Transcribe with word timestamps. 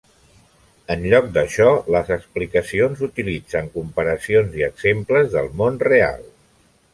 En 0.93 1.03
lloc 1.09 1.27
d'això, 1.35 1.67
les 1.95 2.09
explicacions 2.15 3.03
utilitzen 3.09 3.69
comparacions 3.77 4.57
i 4.63 4.67
exemples 4.69 5.31
del 5.37 5.53
món 5.61 5.79
real. 5.91 6.27